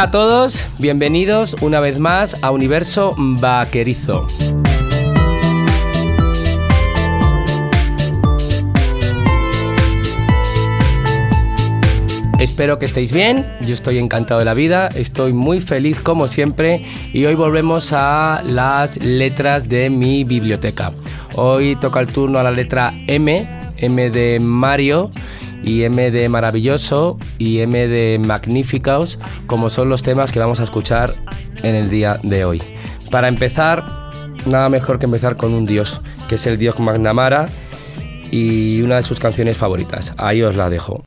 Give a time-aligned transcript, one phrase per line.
[0.00, 4.26] Hola a todos, bienvenidos una vez más a Universo Vaquerizo.
[12.38, 16.82] Espero que estéis bien, yo estoy encantado de la vida, estoy muy feliz como siempre
[17.12, 20.94] y hoy volvemos a las letras de mi biblioteca.
[21.34, 23.46] Hoy toca el turno a la letra M,
[23.76, 25.10] M de Mario
[25.62, 30.64] y M de Maravilloso y M de Magnificos, como son los temas que vamos a
[30.64, 31.10] escuchar
[31.62, 32.62] en el día de hoy.
[33.10, 33.84] Para empezar,
[34.46, 37.46] nada mejor que empezar con un dios, que es el dios Magnamara
[38.30, 40.14] y una de sus canciones favoritas.
[40.16, 41.02] Ahí os la dejo.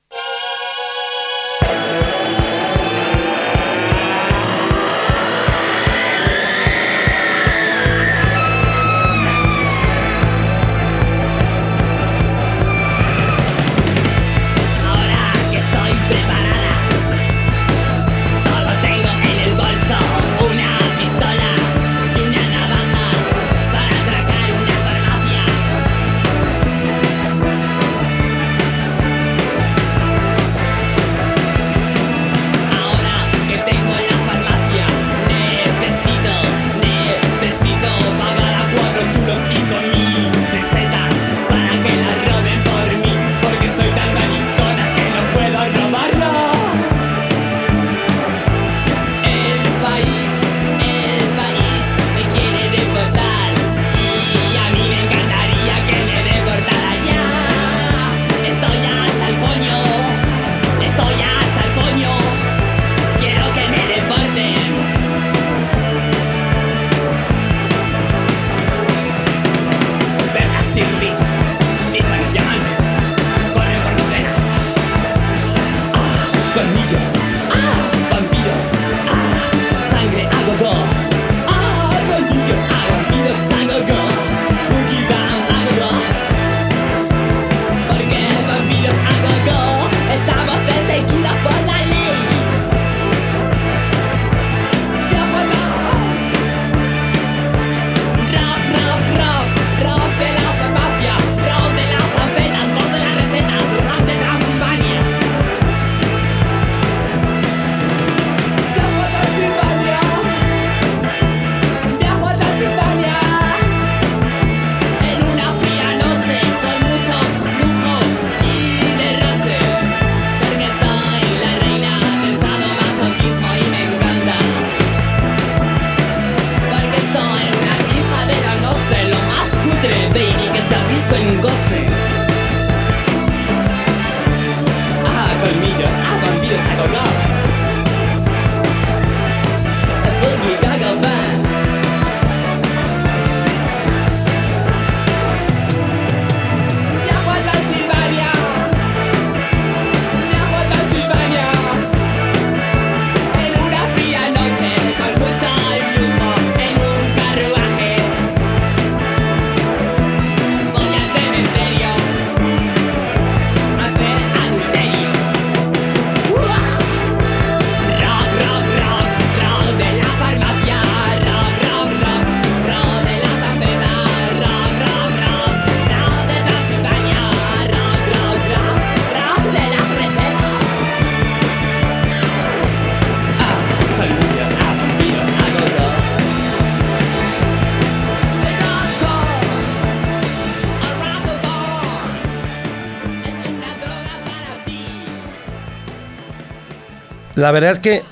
[197.43, 198.03] La verdad es que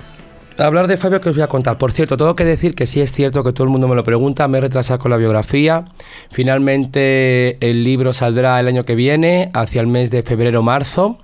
[0.58, 1.78] hablar de Fabio que os voy a contar.
[1.78, 4.04] Por cierto, tengo que decir que sí es cierto que todo el mundo me lo
[4.04, 5.86] pregunta, me he retrasado con la biografía.
[6.32, 11.18] Finalmente el libro saldrá el año que viene, hacia el mes de febrero-marzo.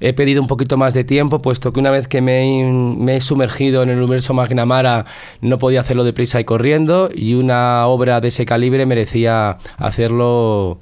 [0.00, 3.82] He pedido un poquito más de tiempo, puesto que una vez que me he, sumergido
[3.82, 5.04] en el universo Magnamara
[5.42, 10.78] no podía hacerlo deprisa y corriendo, y una obra de ese calibre merecía hacerlo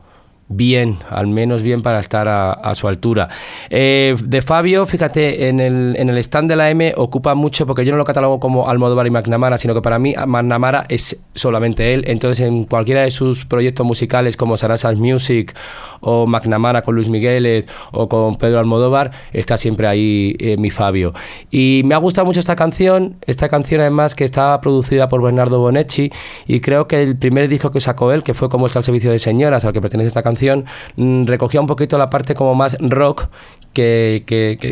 [0.50, 3.28] bien, al menos bien para estar a, su altura.
[3.70, 7.84] Eh, de Fabio, fíjate, en el, en el stand de la M ocupa mucho, porque
[7.84, 11.94] yo no lo catalogo como Almodóvar y McNamara, sino que para mí McNamara es solamente
[11.94, 12.04] él.
[12.06, 15.54] Entonces, en cualquiera de sus proyectos musicales como Sarasas Music
[16.00, 21.14] o McNamara con Luis Miguel o con Pedro Almodóvar, está siempre ahí eh, mi Fabio.
[21.50, 25.60] Y me ha gustado mucho esta canción, esta canción además que está producida por Bernardo
[25.60, 26.10] Bonetti
[26.46, 29.10] y creo que el primer disco que sacó él, que fue Como está el servicio
[29.10, 30.64] de señoras, al que pertenece esta canción, canción
[30.96, 33.28] mm, recogía un poquito la parte como más rock
[33.72, 34.24] que,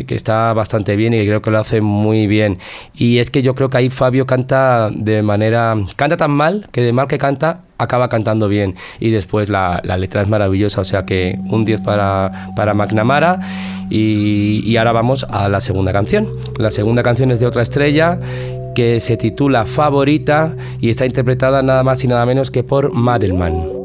[0.09, 2.57] está bastante bien y creo que lo hace muy bien.
[2.93, 5.75] Y es que yo creo que ahí Fabio canta de manera...
[5.95, 8.75] Canta tan mal que de mal que canta acaba cantando bien.
[8.99, 13.39] Y después la, la letra es maravillosa, o sea que un 10 para, para McNamara.
[13.89, 16.27] Y, y ahora vamos a la segunda canción.
[16.57, 18.19] La segunda canción es de otra estrella
[18.75, 23.78] que se titula Favorita y está interpretada nada más y nada menos que por Madelman.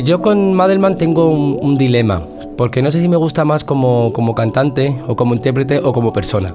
[0.00, 2.22] Eh, yo con Madelman tengo un, dilema,
[2.56, 6.12] porque no sé si me gusta más como, como cantante o como intérprete o como
[6.12, 6.54] persona.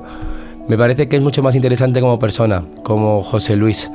[0.67, 3.91] Me parece que es mucho más interesante como persona, como José Luis.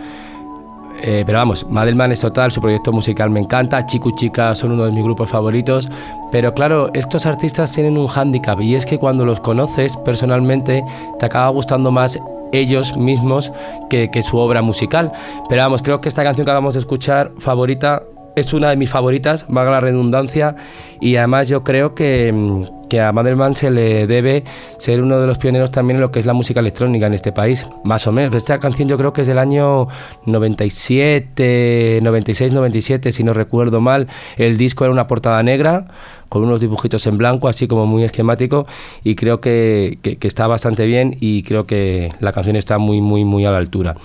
[1.02, 4.73] Eh, pero vamos, Madelman es total, su proyecto musical me encanta, Chico y Chica son
[4.73, 5.88] uno de mis grupos favoritos,
[6.30, 10.85] pero claro, estos artistas tienen un hándicap y es que cuando los conoces personalmente
[11.19, 12.21] te acaba gustando más
[12.52, 13.50] ellos mismos
[13.88, 15.11] que, que su obra musical.
[15.49, 18.02] Pero vamos, creo que esta canción que acabamos de escuchar, favorita,
[18.40, 20.56] es una de mis favoritas, valga la redundancia,
[21.00, 24.44] y además yo creo que, mm, que a Madelman se le debe
[24.78, 27.32] ser uno de los pioneros también en lo que es la música electrónica en este
[27.32, 28.35] país, más o menos.
[28.35, 29.87] Esta canción yo creo que es del año
[30.26, 34.09] 97, 96, 97, si no recuerdo mal.
[34.37, 35.87] El disco era una portada negra
[36.28, 38.66] con unos dibujitos en blanco, así como muy esquemático,
[39.04, 43.25] y creo que, que está bastante bien y creo que la canción está muy, muy,
[43.25, 43.97] muy a la altura.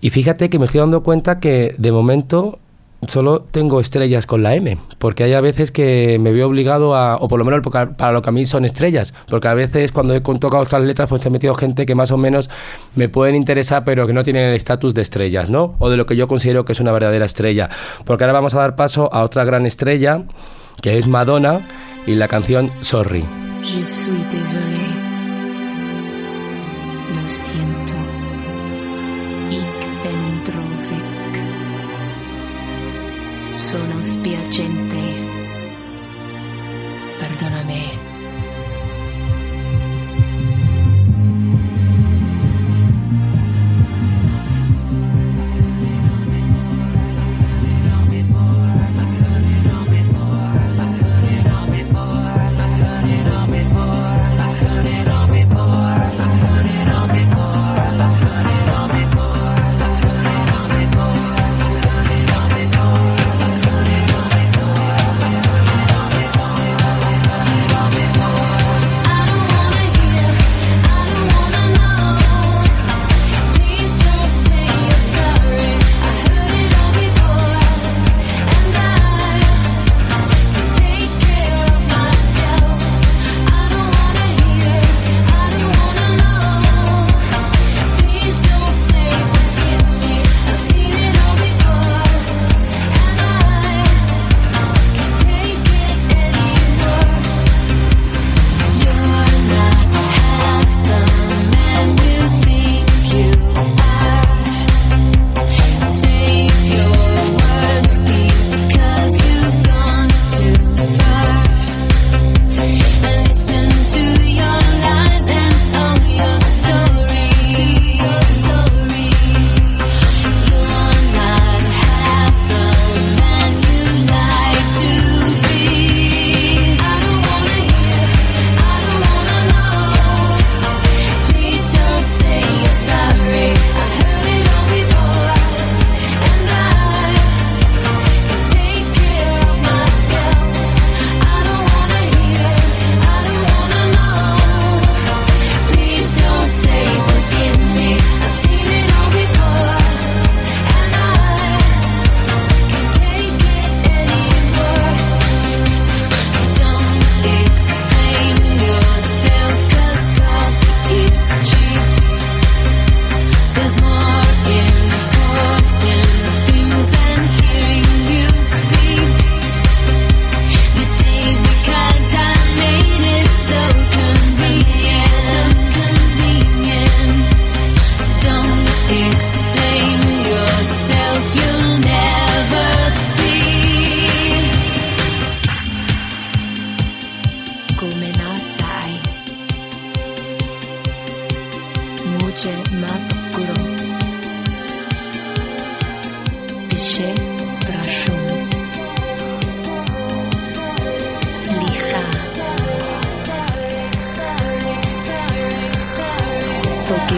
[0.00, 2.58] Y fíjate que me estoy dando cuenta que de momento
[3.06, 7.16] solo tengo estrellas con la M, porque hay a veces que me veo obligado a,
[7.16, 7.60] o por lo menos
[7.96, 11.08] para lo que a mí son estrellas, porque a veces cuando he tocado otras letras
[11.08, 12.50] pues he metido gente que más o menos
[12.94, 15.74] me pueden interesar pero que no tienen el estatus de estrellas, ¿no?
[15.78, 17.68] O de lo que yo considero que es una verdadera estrella,
[18.04, 20.24] porque ahora vamos a dar paso a otra gran estrella,
[20.82, 21.60] que es Madonna,
[22.06, 23.24] y la canción Sorry.
[33.70, 34.98] sono spiacente.
[37.18, 38.09] Perdonami.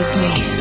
[0.03, 0.52] with me.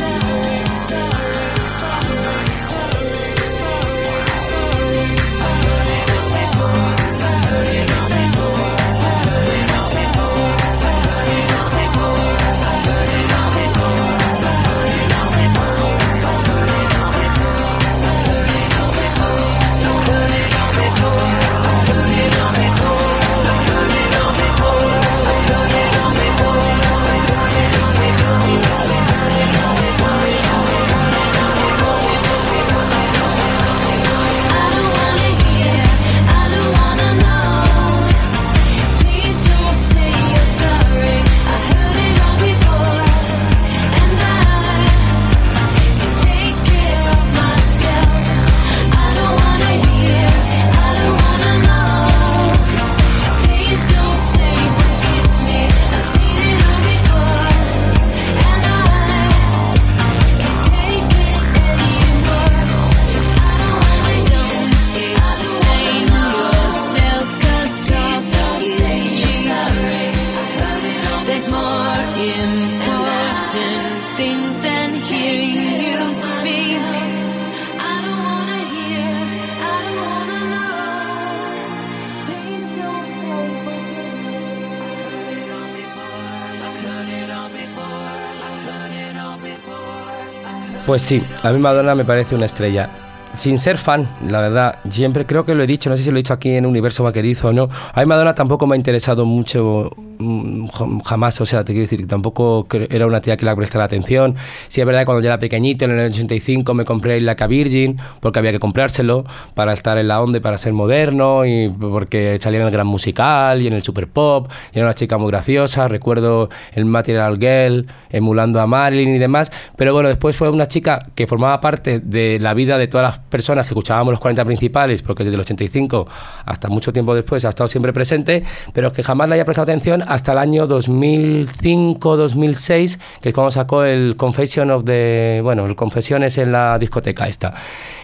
[90.86, 92.90] Pues sí, a mí Madonna me parece una estrella
[93.34, 96.16] sin ser fan, la verdad, siempre creo que lo he dicho, no sé si lo
[96.16, 97.68] he dicho aquí en Universo Vaquerizo o no.
[97.92, 100.66] A mí Madonna tampoco me ha interesado mucho, mm,
[101.04, 104.36] jamás, o sea, te quiero decir, tampoco era una tía que la prestara atención.
[104.68, 107.98] Sí, es verdad que cuando yo era pequeñito, en el 85, me compré la Virgin,
[108.20, 112.38] porque había que comprárselo para estar en la onda y para ser moderno, y porque
[112.40, 115.30] salía en el gran musical y en el super pop, y era una chica muy
[115.30, 115.88] graciosa.
[115.88, 121.08] Recuerdo el Material Girl, emulando a Marilyn y demás, pero bueno, después fue una chica
[121.14, 125.02] que formaba parte de la vida de todas las personas que escuchábamos los 40 principales,
[125.02, 126.06] porque desde el 85
[126.44, 130.04] hasta mucho tiempo después ha estado siempre presente, pero que jamás le haya prestado atención
[130.06, 134.84] hasta el año 2005-2006, que es cuando sacó el Confession of.
[134.84, 137.52] Bueno, el Confesiones en la discoteca esta.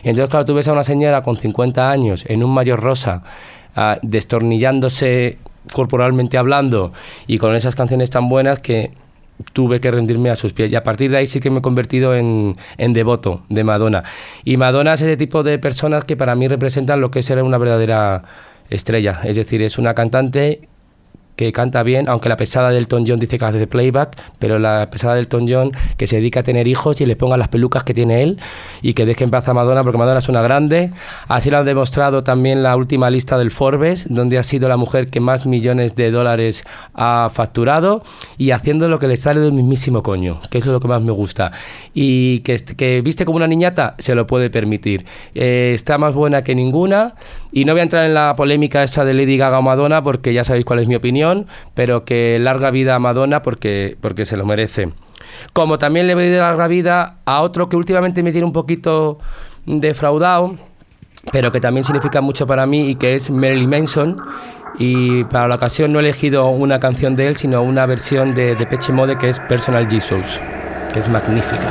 [0.03, 3.23] Y entonces, claro, tú ves a una señora con 50 años en un mayor rosa,
[3.77, 5.39] ah, destornillándose
[5.73, 6.95] corporalmente hablando
[7.27, 8.93] y con esas canciones tan buenas que
[9.53, 10.71] tuve que rendirme a sus pies.
[10.73, 14.05] Y a partir de ahí sí que me he convertido en, en, devoto de Madonna.
[14.45, 17.43] Y Madonna es ese tipo de personas que para mí representan lo que es ser
[17.43, 18.25] una verdadera
[18.71, 19.21] estrella.
[19.25, 20.68] Es decir, es una cantante
[21.39, 24.89] que canta bien, aunque la pesada del Tom John dice que hace playback, pero la
[24.91, 27.85] pesada del Tom John que se dedica a tener hijos y le ponga las pelucas
[27.85, 28.41] que tiene él
[28.83, 30.91] y que deje en paz a Madonna porque Madonna es una grande.
[31.29, 35.11] Así lo ha demostrado también la última lista del Forbes, donde ha sido la mujer
[35.11, 38.03] que más millones de dólares ha facturado
[38.37, 41.03] y haciendo lo que le sale del mismísimo coño, que eso es lo que más
[41.03, 41.53] me gusta.
[41.95, 45.07] Y que, que viste como una niñata, se lo puede permitir.
[45.37, 47.15] Eh, está más buena que ninguna
[47.53, 50.33] y no voy a entrar en la polémica esa de Lady Gaga o Madonna porque
[50.33, 54.37] ya sabéis cuál es mi opinión, pero que larga vida a Madonna porque, porque se
[54.37, 54.93] lo merece.
[55.53, 59.19] Como también le dar larga vida a otro que últimamente me tiene un poquito
[59.67, 60.57] defraudado,
[61.33, 64.21] pero que también significa mucho para mí y que es Marilyn Manson.
[64.79, 68.55] Y para la ocasión no he elegido una canción de él, sino una versión de
[68.69, 70.41] Peche Mode que es Personal Jesus,
[70.93, 71.69] que es magnífica.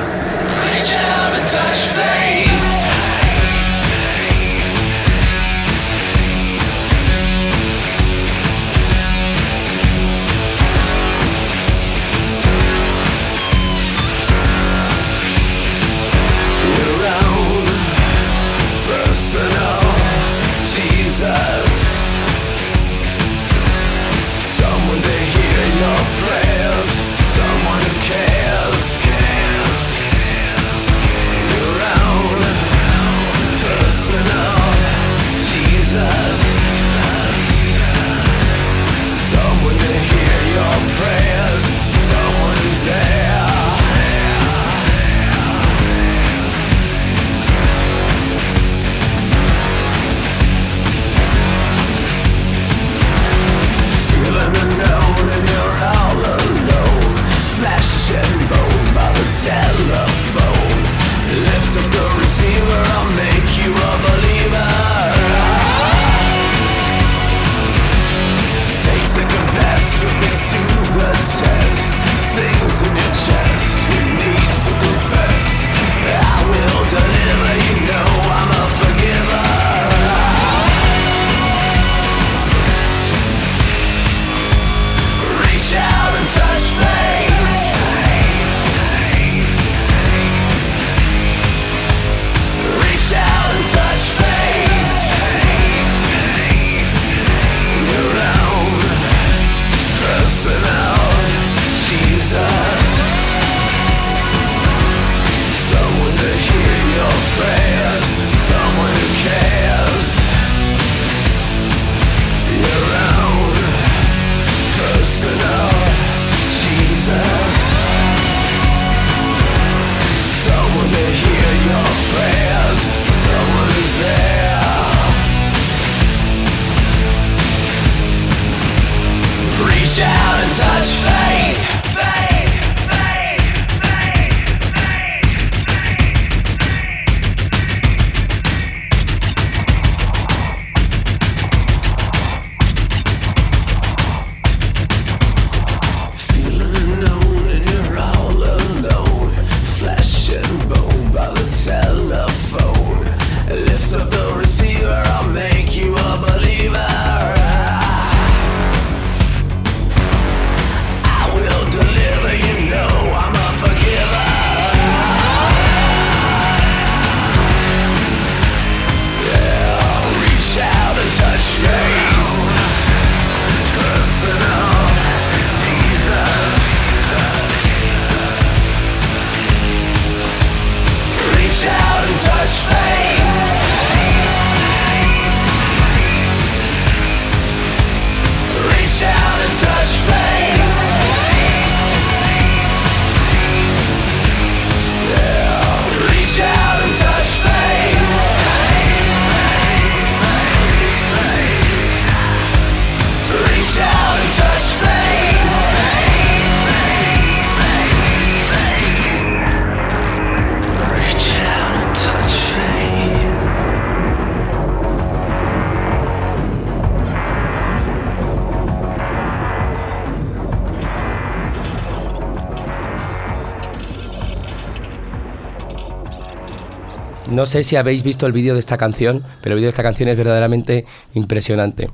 [227.37, 229.83] No sé si habéis visto el vídeo de esta canción, pero el vídeo de esta
[229.83, 231.87] canción es verdaderamente impresionante.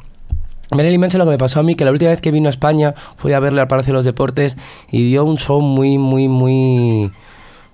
[0.72, 2.50] Marilyn Manson lo que me pasó a mí, que la última vez que vino a
[2.50, 4.56] España fui a verle al Palacio de los Deportes
[4.90, 7.12] y dio un show muy, muy, muy...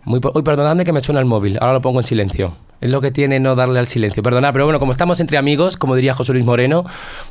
[0.04, 2.54] muy uy, perdonadme que me suena el móvil, ahora lo pongo en silencio.
[2.82, 4.24] Es lo que tiene no darle al silencio.
[4.24, 6.86] Perdonad, pero bueno, como estamos entre amigos, como diría José Luis Moreno,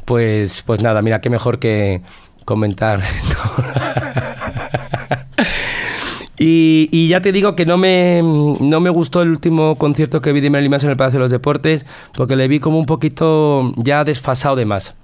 [0.05, 2.01] pues, pues nada, mira, qué mejor que
[2.44, 3.03] comentar.
[6.38, 10.40] Y, ya te digo que no me, no me gustó el último concierto que vi
[10.40, 13.72] de Marilyn Manson en el Palacio de los Deportes, porque le vi como un poquito
[13.77, 14.94] ya desfasado de más.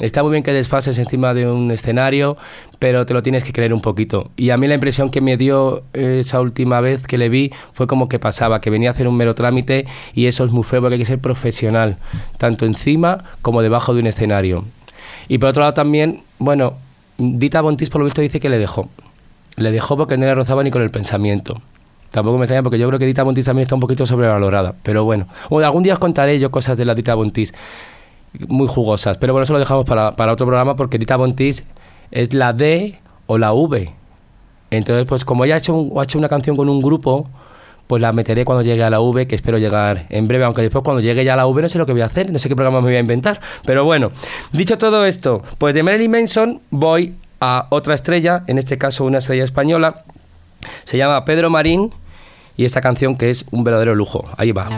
[0.00, 2.36] Está muy bien que desfases encima de un escenario,
[2.78, 4.30] pero te lo tienes que creer un poquito.
[4.36, 7.86] Y a mí la impresión que me dio esa última vez que le vi fue
[7.86, 10.80] como que pasaba, que venía a hacer un mero trámite y eso es muy feo
[10.80, 11.98] porque hay que ser profesional,
[12.38, 14.64] tanto encima como debajo de un escenario.
[15.28, 16.74] Y por otro lado también, bueno,
[17.18, 18.88] Dita Bontis por lo visto dice que le dejó.
[19.56, 21.60] Le dejó porque no le rozaba ni con el pensamiento.
[22.10, 24.74] Tampoco me extraña porque yo creo que Dita Bontis también está un poquito sobrevalorada.
[24.82, 27.54] Pero bueno, bueno algún día os contaré yo cosas de la Dita Bontis
[28.48, 29.18] muy jugosas.
[29.18, 31.64] Pero bueno, eso lo dejamos para, para otro programa porque Dita Bontis
[32.10, 33.92] es la D o la V.
[34.70, 37.28] Entonces, pues como ella ha hecho, ha hecho una canción con un grupo,
[37.86, 40.82] pues la meteré cuando llegue a la V, que espero llegar en breve, aunque después
[40.82, 42.48] cuando llegue ya a la V no sé lo que voy a hacer, no sé
[42.48, 43.40] qué programa me voy a inventar.
[43.66, 44.12] Pero bueno,
[44.52, 49.18] dicho todo esto, pues de Marilyn Manson voy a otra estrella, en este caso una
[49.18, 50.04] estrella española,
[50.84, 51.92] se llama Pedro Marín
[52.56, 54.30] y esta canción que es un verdadero lujo.
[54.36, 54.68] Ahí va.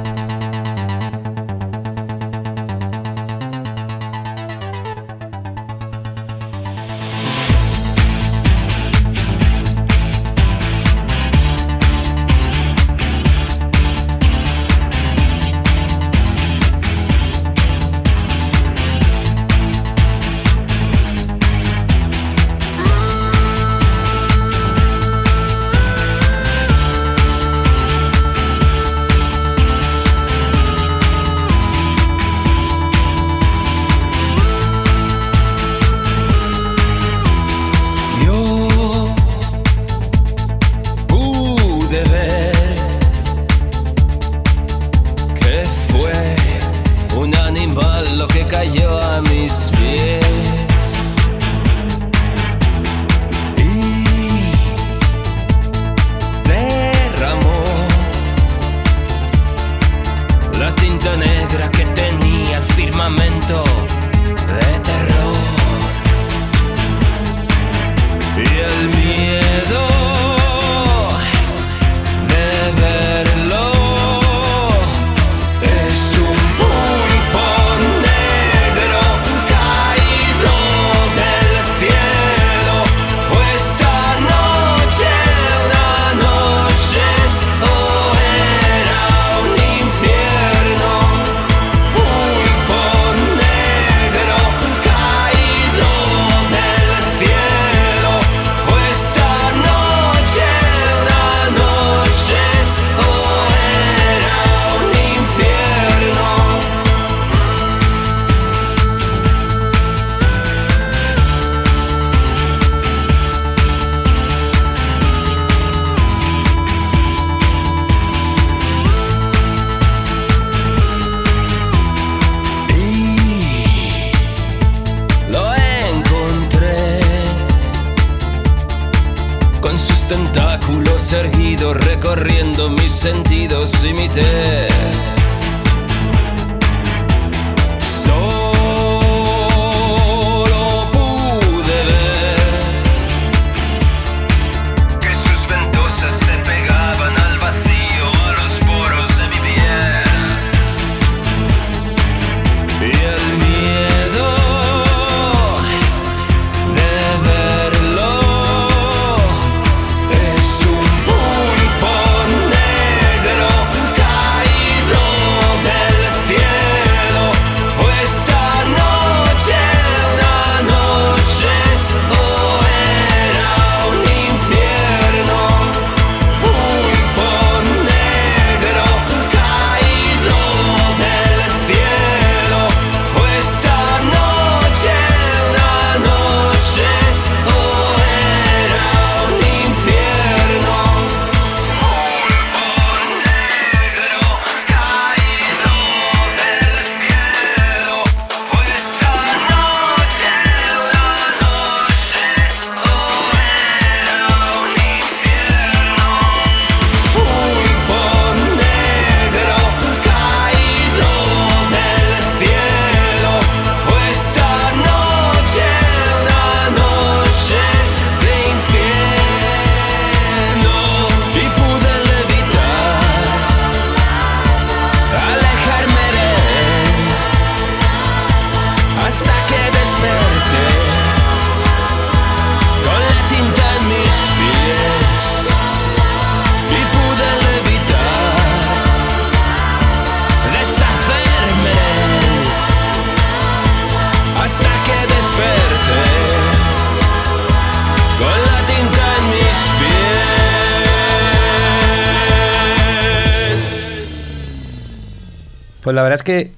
[256.24, 256.52] Es que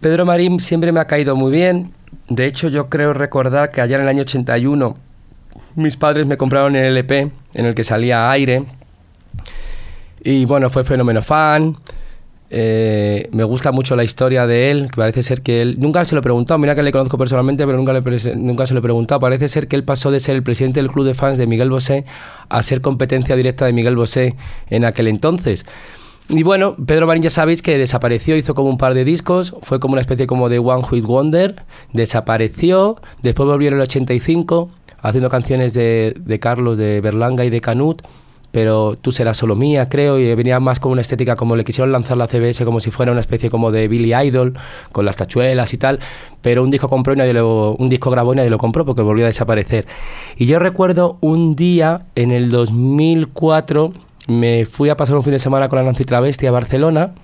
[0.00, 1.92] Pedro Marín siempre me ha caído muy bien.
[2.28, 4.96] De hecho, yo creo recordar que allá en el año 81
[5.76, 8.64] mis padres me compraron el LP en el que salía aire.
[10.22, 11.76] Y bueno, fue fenómeno fan.
[12.50, 15.76] Eh, me gusta mucho la historia de él, que parece ser que él...
[15.80, 18.82] Nunca se lo he preguntado, mira que le conozco personalmente, pero nunca, se lo he
[18.82, 19.20] preguntado.
[19.20, 21.68] Parece ser que él pasó de ser el presidente del club de fans de Miguel
[21.68, 22.04] Bosé
[22.48, 24.36] a ser competencia directa de Miguel Bosé
[24.70, 25.66] en aquel entonces.
[26.28, 29.78] Y bueno, Pedro Marín ya sabéis que desapareció, hizo como un par de discos, fue
[29.78, 31.56] como una especie como de One Hit Wonder,
[31.92, 34.70] desapareció, después volvió en el 85
[35.02, 38.00] haciendo canciones de, de Carlos, de Berlanga y de Canut,
[38.52, 41.92] pero tú serás solo mía, creo, y venía más con una estética como le quisieron
[41.92, 44.54] lanzar la CBS como si fuera una especie como de Billy Idol,
[44.92, 45.98] con las tachuelas y tal,
[46.40, 49.02] pero un disco compró y nadie lo, un disco grabó y nadie lo compró porque
[49.02, 49.86] volvió a desaparecer.
[50.38, 53.92] Y yo recuerdo un día en el 2004
[54.26, 57.14] me fui a pasar un fin de semana con la Nancy Travesti a Barcelona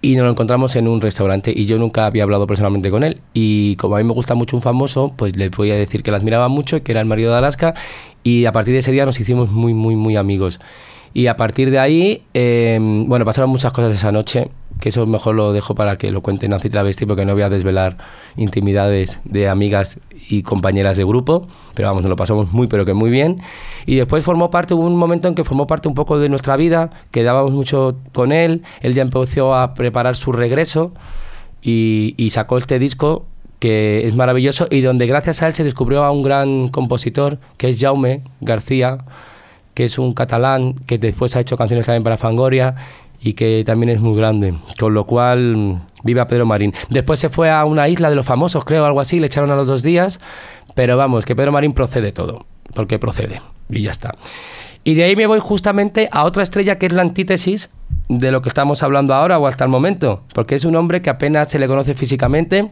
[0.00, 3.20] y nos lo encontramos en un restaurante y yo nunca había hablado personalmente con él.
[3.34, 6.10] Y como a mí me gusta mucho un famoso pues le voy a decir que
[6.10, 7.74] la admiraba mucho que era el marido de Alaska
[8.22, 10.60] y a partir de ese día nos hicimos muy muy muy amigos.
[11.14, 15.34] Y a partir de ahí eh, bueno pasaron muchas cosas esa noche que eso mejor
[15.34, 17.96] lo dejo para que lo cuente Nancy Travesti porque no voy a desvelar
[18.36, 22.94] intimidades de amigas y compañeras de grupo, pero vamos, nos lo pasamos muy pero que
[22.94, 23.40] muy bien.
[23.86, 26.56] Y después formó parte, hubo un momento en que formó parte un poco de nuestra
[26.56, 30.92] vida, quedábamos mucho con él, él ya empezó a preparar su regreso
[31.62, 33.26] y, y sacó este disco
[33.58, 37.68] que es maravilloso y donde gracias a él se descubrió a un gran compositor que
[37.68, 38.98] es Jaume García,
[39.74, 42.76] que es un catalán que después ha hecho canciones también para Fangoria
[43.20, 44.54] y que también es muy grande.
[44.78, 46.72] Con lo cual, viva Pedro Marín.
[46.90, 49.56] Después se fue a una isla de los famosos, creo, algo así, le echaron a
[49.56, 50.20] los dos días,
[50.74, 54.14] pero vamos, que Pedro Marín procede todo, porque procede, y ya está.
[54.84, 57.70] Y de ahí me voy justamente a otra estrella que es la antítesis
[58.08, 61.10] de lo que estamos hablando ahora o hasta el momento, porque es un hombre que
[61.10, 62.70] apenas se le conoce físicamente,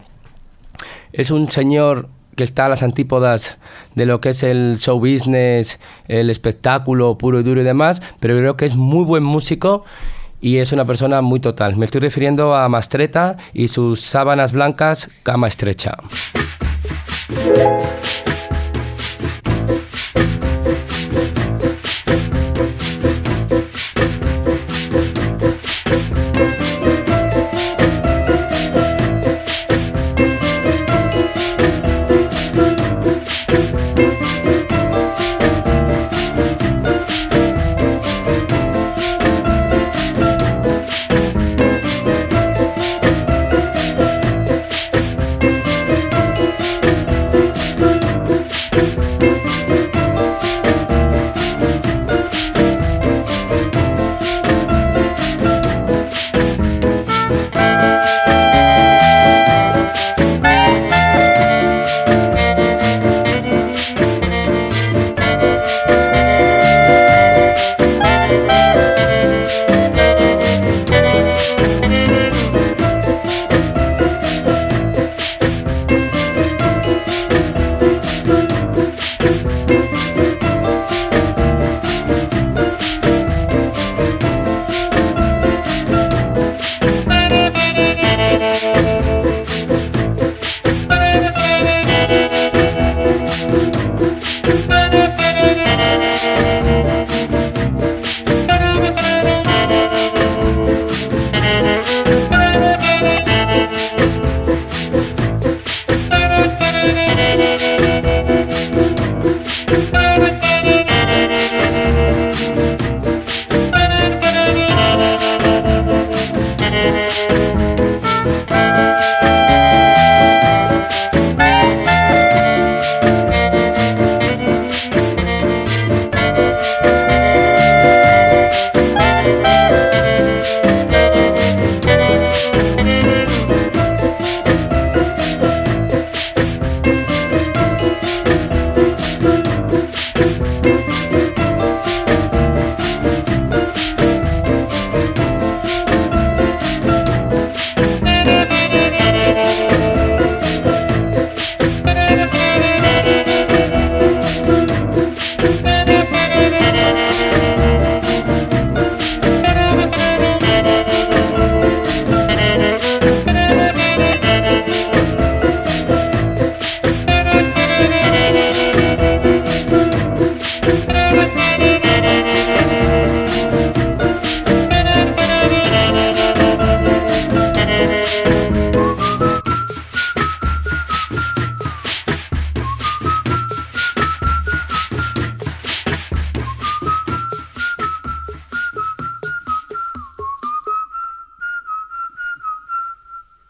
[1.12, 3.58] es un señor que está a las antípodas
[3.94, 8.36] de lo que es el show business, el espectáculo puro y duro y demás, pero
[8.36, 9.84] creo que es muy buen músico
[10.46, 11.76] y es una persona muy total.
[11.76, 15.96] Me estoy refiriendo a Mastreta y sus sábanas blancas cama estrecha.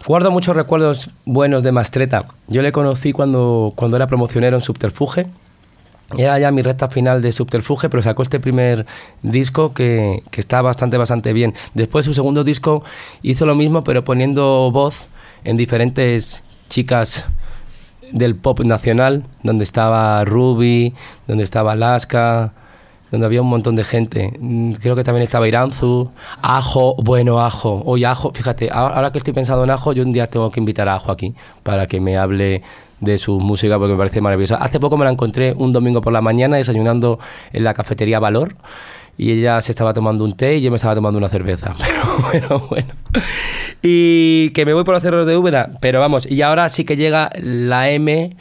[0.06, 2.26] Guardo muchos recuerdos buenos de Mastreta.
[2.46, 5.26] Yo le conocí cuando, cuando era promocionero en Subterfuge.
[6.16, 8.86] Era ya mi recta final de Subterfuge, pero sacó este primer
[9.22, 11.54] disco que, que está bastante, bastante bien.
[11.74, 12.84] Después su segundo disco
[13.22, 15.08] hizo lo mismo, pero poniendo voz
[15.42, 17.24] en diferentes chicas
[18.12, 20.94] del pop nacional, donde estaba Ruby,
[21.26, 22.52] donde estaba Alaska,
[23.10, 24.32] donde había un montón de gente.
[24.38, 26.10] Mm, Creo que también estaba Iranzu,
[26.42, 27.82] Ajo, bueno, Ajo.
[27.84, 30.88] Hoy Ajo, fíjate, ahora que estoy pensando en Ajo, yo un día tengo que invitar
[30.88, 32.62] a Ajo aquí para que me hable
[33.00, 34.56] de su música porque me parece maravillosa.
[34.56, 37.18] Hace poco me la encontré un domingo por la mañana desayunando
[37.52, 38.56] en la cafetería Valor
[39.18, 41.74] y ella se estaba tomando un té y yo me estaba tomando una cerveza.
[42.32, 42.88] Pero bueno, bueno.
[43.82, 46.96] Y que me voy por los cerros de Úbeda, pero vamos, y ahora sí que
[46.96, 48.34] llega la M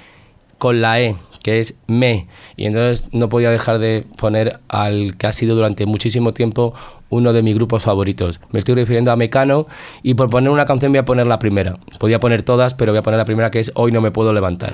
[0.57, 1.15] con la E,
[1.45, 2.25] que es me.
[2.57, 6.73] Y entonces no podía dejar de poner al que ha sido durante muchísimo tiempo
[7.09, 8.41] uno de mis grupos favoritos.
[8.49, 9.67] Me estoy refiriendo a Mecano
[10.01, 11.77] y por poner una canción voy a poner la primera.
[11.99, 14.33] Podía poner todas, pero voy a poner la primera que es Hoy no me puedo
[14.33, 14.73] levantar.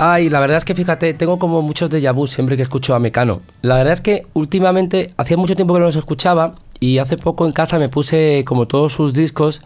[0.00, 3.00] Ay, la verdad es que fíjate, tengo como muchos déjà vu siempre que escucho a
[3.00, 3.40] Mecano.
[3.62, 7.46] La verdad es que últimamente, hacía mucho tiempo que no los escuchaba y hace poco
[7.46, 9.60] en casa me puse como todos sus discos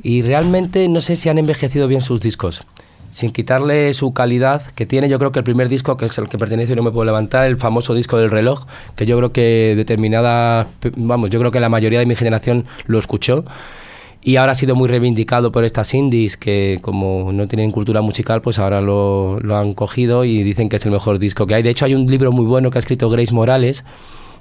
[0.00, 2.64] y realmente no sé si han envejecido bien sus discos.
[3.10, 6.28] Sin quitarle su calidad que tiene, yo creo que el primer disco, que es el
[6.28, 9.32] que pertenece y no me puedo levantar, el famoso disco del reloj, que yo creo
[9.32, 13.44] que determinada, vamos, yo creo que la mayoría de mi generación lo escuchó
[14.26, 18.40] y ahora ha sido muy reivindicado por estas indies que como no tienen cultura musical
[18.40, 21.62] pues ahora lo, lo han cogido y dicen que es el mejor disco que hay.
[21.62, 23.84] De hecho hay un libro muy bueno que ha escrito Grace Morales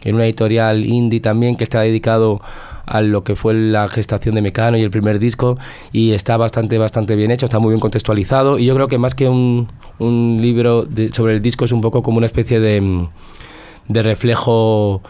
[0.06, 2.42] en una editorial indie también que está dedicado
[2.86, 5.58] a lo que fue la gestación de Mecano y el primer disco
[5.94, 9.16] y está bastante bastante bien hecho, está muy bien contextualizado y yo creo que más
[9.16, 9.68] que un,
[10.00, 13.08] un libro de- sobre el disco es un poco como una especie de,
[13.88, 15.02] de reflejo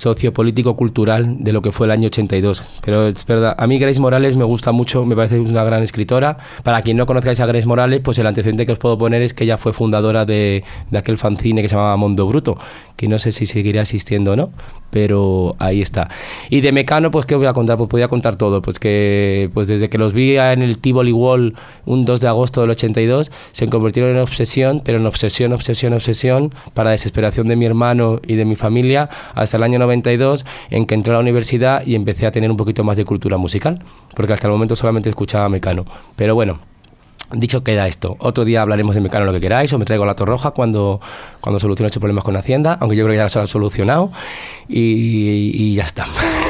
[0.00, 2.80] sociopolítico cultural de lo que fue el año 82.
[2.82, 6.38] Pero es verdad, a mí Grace Morales me gusta mucho, me parece una gran escritora.
[6.62, 9.34] Para quien no conozcáis a Grace Morales, pues el antecedente que os puedo poner es
[9.34, 12.56] que ella fue fundadora de, de aquel fanzine que se llamaba Mondo Bruto,
[12.96, 14.50] que no sé si seguirá existiendo o no,
[14.90, 16.08] pero ahí está.
[16.48, 17.76] Y de Mecano, pues ¿qué voy a contar?
[17.76, 21.12] Pues voy a contar todo, pues que pues desde que los vi en el Tivoli
[21.12, 25.92] Wall un 2 de agosto del 82, se convirtieron en obsesión, pero en obsesión, obsesión,
[25.92, 30.86] obsesión, para desesperación de mi hermano y de mi familia, hasta el año 92, en
[30.86, 33.82] que entré a la universidad y empecé a tener un poquito más de cultura musical,
[34.14, 35.84] porque hasta el momento solamente escuchaba Mecano.
[36.16, 36.60] Pero bueno,
[37.32, 38.16] Dicho queda esto.
[38.18, 41.00] Otro día hablaremos de Mecano lo que queráis, o me traigo la Torroja cuando,
[41.40, 44.10] cuando solucione estos problemas con Hacienda, aunque yo creo que ya se lo han solucionado,
[44.68, 46.06] y, ya está.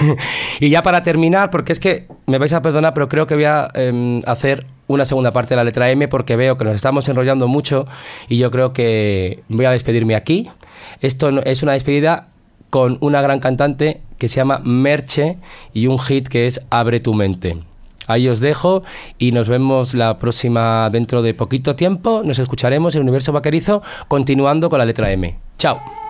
[0.60, 3.44] y ya para terminar, porque es que me vais a perdonar, pero creo que voy
[3.44, 7.06] a em, hacer una segunda parte de la letra M, porque veo que nos estamos
[7.10, 7.86] enrollando mucho,
[8.30, 10.48] y yo creo que voy a despedirme aquí.
[11.02, 12.29] Esto es una despedida
[12.70, 15.38] con una gran cantante que se llama Merche
[15.74, 17.58] y un hit que es Abre tu mente.
[18.06, 18.82] Ahí os dejo
[19.18, 22.22] y nos vemos la próxima dentro de poquito tiempo.
[22.24, 25.36] Nos escucharemos en Universo Vaquerizo continuando con la letra M.
[25.58, 26.09] Chao.